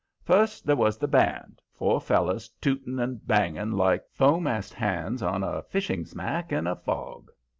[0.23, 5.61] First there was the band, four fellers tooting and banging like fo'mast hands on a
[5.61, 7.29] fishing smack in a fog.